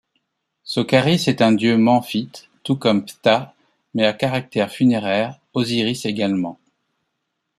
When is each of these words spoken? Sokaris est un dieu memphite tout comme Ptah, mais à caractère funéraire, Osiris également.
Sokaris 0.63 1.25
est 1.27 1.43
un 1.43 1.51
dieu 1.51 1.77
memphite 1.77 2.49
tout 2.63 2.75
comme 2.75 3.05
Ptah, 3.05 3.53
mais 3.93 4.03
à 4.03 4.13
caractère 4.13 4.71
funéraire, 4.71 5.39
Osiris 5.53 6.07
également. 6.07 6.59